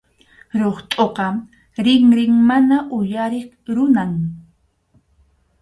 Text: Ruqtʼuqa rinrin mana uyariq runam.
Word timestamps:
Ruqtʼuqa 0.61 1.27
rinrin 1.85 2.33
mana 2.47 2.77
uyariq 2.97 3.49
runam. 3.75 4.11